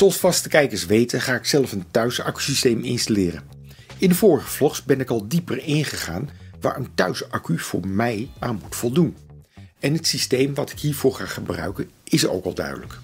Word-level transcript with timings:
Zoals 0.00 0.16
vaste 0.16 0.48
kijkers 0.48 0.86
weten 0.86 1.20
ga 1.20 1.34
ik 1.34 1.44
zelf 1.44 1.72
een 1.72 1.90
thuisaccusysteem 1.90 2.82
installeren. 2.82 3.42
In 3.98 4.08
de 4.08 4.14
vorige 4.14 4.48
vlogs 4.48 4.84
ben 4.84 5.00
ik 5.00 5.10
al 5.10 5.28
dieper 5.28 5.58
ingegaan 5.58 6.30
waar 6.60 6.76
een 6.76 6.94
thuisaccu 6.94 7.58
voor 7.58 7.86
mij 7.86 8.30
aan 8.38 8.60
moet 8.62 8.76
voldoen. 8.76 9.16
En 9.78 9.92
het 9.92 10.06
systeem 10.06 10.54
wat 10.54 10.70
ik 10.70 10.78
hiervoor 10.78 11.14
ga 11.14 11.26
gebruiken 11.26 11.90
is 12.04 12.26
ook 12.26 12.44
al 12.44 12.54
duidelijk. 12.54 12.98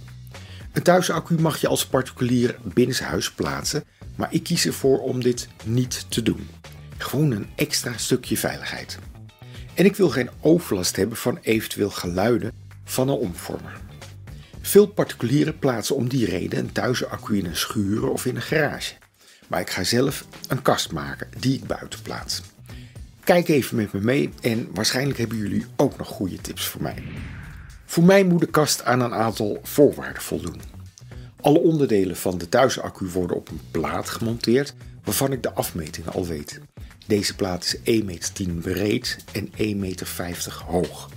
Een 0.73 0.83
thuisaccu 0.83 1.41
mag 1.41 1.61
je 1.61 1.69
als 1.69 1.87
particulier 1.87 2.57
binnenshuis 2.63 3.33
plaatsen, 3.33 3.85
maar 4.15 4.33
ik 4.33 4.43
kies 4.43 4.67
ervoor 4.67 4.99
om 4.99 5.23
dit 5.23 5.49
niet 5.65 6.07
te 6.09 6.23
doen. 6.23 6.49
Gewoon 6.97 7.31
een 7.31 7.49
extra 7.55 7.97
stukje 7.97 8.37
veiligheid. 8.37 8.99
En 9.75 9.85
ik 9.85 9.97
wil 9.97 10.11
geen 10.11 10.31
overlast 10.41 10.97
hebben 10.97 11.17
van 11.17 11.39
eventueel 11.43 11.91
geluiden 11.91 12.53
van 12.85 13.09
een 13.09 13.19
omvormer. 13.19 13.86
Veel 14.67 14.87
particulieren 14.87 15.59
plaatsen 15.59 15.97
om 15.97 16.09
die 16.09 16.27
reden 16.27 16.59
een 16.59 16.73
thuisaccu 16.73 17.39
in 17.39 17.47
een 17.47 17.57
schuur 17.57 18.09
of 18.09 18.27
in 18.27 18.37
een 18.37 18.43
garage. 18.43 18.95
Maar 19.49 19.61
ik 19.61 19.71
ga 19.71 19.85
zelf 19.85 20.27
een 20.49 20.63
kast 20.63 20.93
maken 20.93 21.29
die 21.39 21.55
ik 21.55 21.67
buiten 21.67 22.03
plaats. 22.03 22.43
Kijk 23.25 23.49
even 23.49 23.77
met 23.77 23.93
me 23.93 24.01
mee 24.01 24.31
en 24.41 24.69
waarschijnlijk 24.75 25.19
hebben 25.19 25.39
jullie 25.39 25.67
ook 25.77 25.97
nog 25.97 26.09
goede 26.09 26.41
tips 26.41 26.67
voor 26.67 26.83
mij. 26.83 27.03
Voor 27.85 28.05
mij 28.05 28.25
moet 28.25 28.41
de 28.41 28.47
kast 28.47 28.85
aan 28.85 29.01
een 29.01 29.15
aantal 29.15 29.59
voorwaarden 29.63 30.23
voldoen. 30.23 30.61
Alle 31.41 31.59
onderdelen 31.59 32.17
van 32.17 32.39
de 32.39 32.49
thuisaccu 32.49 33.07
worden 33.07 33.37
op 33.37 33.49
een 33.49 33.61
plaat 33.71 34.09
gemonteerd 34.09 34.75
waarvan 35.05 35.33
ik 35.33 35.43
de 35.43 35.53
afmetingen 35.53 36.13
al 36.13 36.27
weet. 36.27 36.61
Deze 37.07 37.35
plaat 37.35 37.65
is 37.83 38.01
1,10 38.01 38.05
meter 38.05 38.55
breed 38.61 39.17
en 39.33 39.49
1,50 39.49 39.77
meter 39.77 40.63
hoog. 40.67 41.09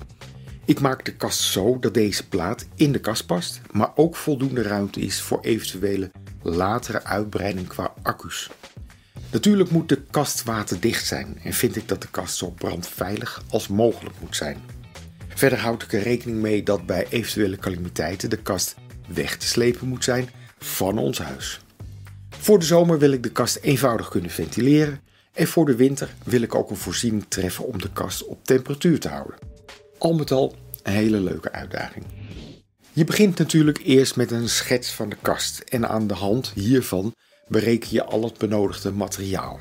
Ik 0.69 0.79
maak 0.79 1.05
de 1.05 1.13
kast 1.13 1.39
zo 1.39 1.79
dat 1.79 1.93
deze 1.93 2.27
plaat 2.27 2.65
in 2.75 2.91
de 2.91 2.99
kast 2.99 3.25
past, 3.25 3.61
maar 3.71 3.91
ook 3.95 4.15
voldoende 4.15 4.61
ruimte 4.61 4.99
is 4.99 5.21
voor 5.21 5.39
eventuele 5.41 6.11
latere 6.41 7.03
uitbreiding 7.03 7.67
qua 7.67 7.93
accu's. 8.01 8.49
Natuurlijk 9.31 9.71
moet 9.71 9.89
de 9.89 10.01
kast 10.11 10.43
waterdicht 10.43 11.05
zijn 11.05 11.39
en 11.43 11.53
vind 11.53 11.75
ik 11.75 11.87
dat 11.87 12.01
de 12.01 12.07
kast 12.11 12.37
zo 12.37 12.49
brandveilig 12.49 13.43
als 13.49 13.67
mogelijk 13.67 14.15
moet 14.19 14.35
zijn. 14.35 14.57
Verder 15.27 15.59
houd 15.59 15.83
ik 15.83 15.93
er 15.93 16.01
rekening 16.01 16.41
mee 16.41 16.63
dat 16.63 16.85
bij 16.85 17.07
eventuele 17.09 17.57
calamiteiten 17.57 18.29
de 18.29 18.41
kast 18.41 18.75
weg 19.07 19.37
te 19.37 19.47
slepen 19.47 19.87
moet 19.87 20.03
zijn 20.03 20.29
van 20.57 20.97
ons 20.97 21.19
huis. 21.19 21.59
Voor 22.29 22.59
de 22.59 22.65
zomer 22.65 22.99
wil 22.99 23.11
ik 23.11 23.23
de 23.23 23.31
kast 23.31 23.55
eenvoudig 23.55 24.09
kunnen 24.09 24.31
ventileren 24.31 25.01
en 25.33 25.47
voor 25.47 25.65
de 25.65 25.75
winter 25.75 26.13
wil 26.23 26.41
ik 26.41 26.55
ook 26.55 26.69
een 26.69 26.75
voorziening 26.75 27.25
treffen 27.27 27.65
om 27.65 27.81
de 27.81 27.91
kast 27.91 28.25
op 28.25 28.43
temperatuur 28.43 28.99
te 28.99 29.09
houden. 29.09 29.49
Al 29.99 30.13
met 30.13 30.31
al 30.31 30.55
een 30.83 30.93
hele 30.93 31.19
leuke 31.19 31.51
uitdaging. 31.51 32.05
Je 32.93 33.03
begint 33.03 33.37
natuurlijk 33.37 33.79
eerst 33.83 34.15
met 34.15 34.31
een 34.31 34.49
schets 34.49 34.91
van 34.91 35.09
de 35.09 35.17
kast 35.21 35.59
en 35.59 35.89
aan 35.89 36.07
de 36.07 36.13
hand 36.13 36.51
hiervan 36.55 37.15
bereken 37.47 37.87
je 37.91 38.03
al 38.03 38.23
het 38.23 38.37
benodigde 38.37 38.91
materiaal. 38.91 39.59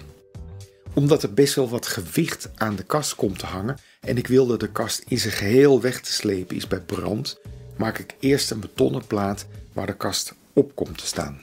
Omdat 0.95 1.23
er 1.23 1.35
best 1.35 1.55
wel 1.55 1.69
wat 1.69 1.87
gewicht 1.87 2.51
aan 2.55 2.77
de 2.77 2.83
kast 2.83 3.15
komt 3.15 3.39
te 3.39 3.47
hangen 3.47 3.79
en 4.01 4.17
ik 4.17 4.27
wilde 4.27 4.57
de 4.57 4.71
kast 4.71 5.05
in 5.09 5.19
zijn 5.19 5.35
geheel 5.35 5.81
weg 5.81 6.01
te 6.01 6.13
slepen 6.13 6.57
is 6.57 6.67
bij 6.67 6.81
brand, 6.81 7.41
maak 7.77 7.99
ik 7.99 8.15
eerst 8.21 8.51
een 8.51 8.61
betonnen 8.61 9.07
plaat 9.07 9.47
waar 9.73 9.87
de 9.87 9.97
kast 9.97 10.35
op 10.53 10.75
komt 10.75 10.99
te 10.99 11.07
staan. 11.07 11.41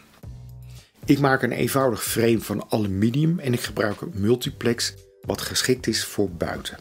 Ik 1.05 1.19
maak 1.19 1.41
een 1.41 1.51
eenvoudig 1.51 2.03
frame 2.03 2.41
van 2.41 2.65
aluminium 2.69 3.39
en 3.39 3.53
ik 3.53 3.61
gebruik 3.61 4.01
een 4.01 4.13
multiplex 4.13 4.93
wat 5.21 5.41
geschikt 5.41 5.87
is 5.87 6.05
voor 6.05 6.29
buiten. 6.31 6.77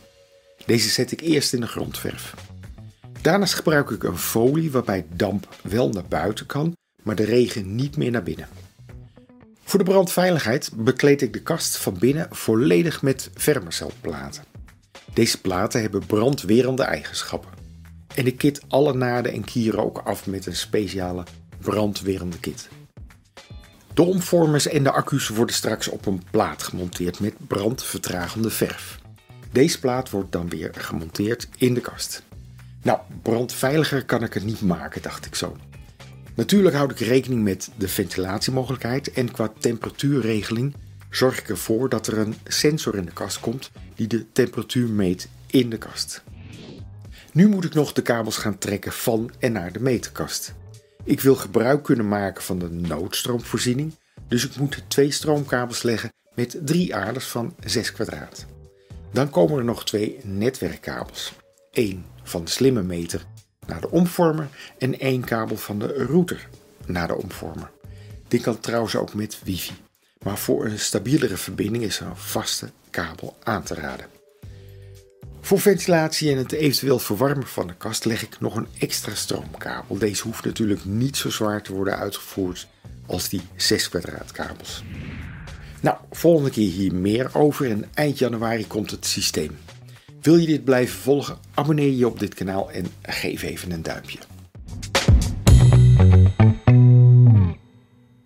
Deze 0.66 0.88
zet 0.88 1.12
ik 1.12 1.20
eerst 1.20 1.52
in 1.52 1.60
de 1.60 1.66
grondverf. 1.66 2.34
Daarnaast 3.24 3.54
gebruik 3.54 3.90
ik 3.90 4.02
een 4.02 4.18
folie 4.18 4.70
waarbij 4.70 5.06
damp 5.12 5.48
wel 5.62 5.88
naar 5.88 6.04
buiten 6.08 6.46
kan, 6.46 6.76
maar 7.02 7.14
de 7.14 7.24
regen 7.24 7.74
niet 7.74 7.96
meer 7.96 8.10
naar 8.10 8.22
binnen. 8.22 8.48
Voor 9.62 9.78
de 9.78 9.84
brandveiligheid 9.84 10.70
bekleed 10.74 11.22
ik 11.22 11.32
de 11.32 11.42
kast 11.42 11.76
van 11.76 11.98
binnen 11.98 12.26
volledig 12.30 13.02
met 13.02 13.30
vermacelplaten. 13.34 14.44
Deze 15.12 15.40
platen 15.40 15.80
hebben 15.80 16.06
brandwerende 16.06 16.82
eigenschappen. 16.82 17.50
En 18.14 18.26
ik 18.26 18.38
kit 18.38 18.62
alle 18.68 18.94
naden 18.94 19.32
en 19.32 19.44
kieren 19.44 19.84
ook 19.84 19.98
af 19.98 20.26
met 20.26 20.46
een 20.46 20.56
speciale 20.56 21.24
brandwerende 21.58 22.38
kit. 22.38 22.68
De 23.94 24.02
omvormers 24.02 24.66
en 24.66 24.82
de 24.82 24.90
accu's 24.90 25.28
worden 25.28 25.54
straks 25.54 25.88
op 25.88 26.06
een 26.06 26.22
plaat 26.30 26.62
gemonteerd 26.62 27.20
met 27.20 27.34
brandvertragende 27.46 28.50
verf. 28.50 28.98
Deze 29.52 29.80
plaat 29.80 30.10
wordt 30.10 30.32
dan 30.32 30.48
weer 30.48 30.70
gemonteerd 30.74 31.48
in 31.56 31.74
de 31.74 31.80
kast. 31.80 32.22
Nou, 32.84 32.98
brandveiliger 33.22 34.04
kan 34.04 34.22
ik 34.22 34.34
het 34.34 34.44
niet 34.44 34.60
maken, 34.60 35.02
dacht 35.02 35.26
ik 35.26 35.34
zo. 35.34 35.56
Natuurlijk 36.34 36.74
houd 36.74 36.90
ik 36.90 36.98
rekening 36.98 37.42
met 37.42 37.70
de 37.76 37.88
ventilatiemogelijkheid 37.88 39.12
en 39.12 39.30
qua 39.30 39.52
temperatuurregeling 39.58 40.74
zorg 41.10 41.38
ik 41.38 41.48
ervoor 41.48 41.88
dat 41.88 42.06
er 42.06 42.18
een 42.18 42.34
sensor 42.44 42.96
in 42.96 43.04
de 43.04 43.12
kast 43.12 43.40
komt 43.40 43.70
die 43.94 44.06
de 44.06 44.32
temperatuur 44.32 44.88
meet 44.88 45.28
in 45.46 45.70
de 45.70 45.78
kast. 45.78 46.22
Nu 47.32 47.48
moet 47.48 47.64
ik 47.64 47.74
nog 47.74 47.92
de 47.92 48.02
kabels 48.02 48.36
gaan 48.36 48.58
trekken 48.58 48.92
van 48.92 49.30
en 49.38 49.52
naar 49.52 49.72
de 49.72 49.80
meterkast. 49.80 50.54
Ik 51.04 51.20
wil 51.20 51.34
gebruik 51.34 51.82
kunnen 51.82 52.08
maken 52.08 52.42
van 52.42 52.58
de 52.58 52.70
noodstroomvoorziening, 52.70 53.94
dus 54.28 54.44
ik 54.44 54.56
moet 54.56 54.84
twee 54.88 55.10
stroomkabels 55.10 55.82
leggen 55.82 56.12
met 56.34 56.58
drie 56.64 56.94
aarders 56.94 57.26
van 57.26 57.54
6 57.64 57.92
kwadraat. 57.92 58.46
Dan 59.12 59.30
komen 59.30 59.58
er 59.58 59.64
nog 59.64 59.84
twee 59.84 60.20
netwerkkabels. 60.22 61.32
Eén 61.72 62.04
van 62.24 62.44
de 62.44 62.50
slimme 62.50 62.82
meter 62.82 63.24
naar 63.66 63.80
de 63.80 63.90
omvormer 63.90 64.48
en 64.78 64.98
één 64.98 65.24
kabel 65.24 65.56
van 65.56 65.78
de 65.78 66.06
router 66.08 66.48
naar 66.86 67.08
de 67.08 67.16
omvormer. 67.16 67.70
Dit 68.28 68.42
kan 68.42 68.60
trouwens 68.60 68.96
ook 68.96 69.14
met 69.14 69.38
wifi, 69.44 69.74
maar 70.22 70.38
voor 70.38 70.64
een 70.64 70.78
stabielere 70.78 71.36
verbinding 71.36 71.84
is 71.84 72.00
een 72.00 72.16
vaste 72.16 72.70
kabel 72.90 73.36
aan 73.42 73.62
te 73.62 73.74
raden. 73.74 74.06
Voor 75.40 75.60
ventilatie 75.60 76.30
en 76.30 76.38
het 76.38 76.52
eventueel 76.52 76.98
verwarmen 76.98 77.46
van 77.46 77.66
de 77.66 77.74
kast 77.74 78.04
leg 78.04 78.22
ik 78.22 78.40
nog 78.40 78.56
een 78.56 78.68
extra 78.78 79.14
stroomkabel. 79.14 79.98
Deze 79.98 80.22
hoeft 80.22 80.44
natuurlijk 80.44 80.84
niet 80.84 81.16
zo 81.16 81.30
zwaar 81.30 81.62
te 81.62 81.72
worden 81.72 81.98
uitgevoerd 81.98 82.66
als 83.06 83.28
die 83.28 83.40
6 83.56 83.88
kabels. 84.32 84.82
Nou, 85.80 85.96
volgende 86.10 86.50
keer 86.50 86.70
hier 86.70 86.94
meer 86.94 87.30
over 87.32 87.70
en 87.70 87.84
eind 87.94 88.18
januari 88.18 88.66
komt 88.66 88.90
het 88.90 89.06
systeem. 89.06 89.56
Wil 90.24 90.36
je 90.36 90.46
dit 90.46 90.64
blijven 90.64 90.98
volgen? 90.98 91.38
Abonneer 91.54 91.92
je 91.92 92.06
op 92.06 92.18
dit 92.18 92.34
kanaal 92.34 92.70
en 92.70 92.86
geef 93.02 93.42
even 93.42 93.70
een 93.70 93.82
duimpje. 93.82 94.18